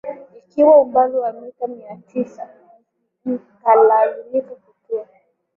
[0.39, 2.43] ikiwa umbali wa mita miatisa
[3.23, 5.05] Nikalazimika kutua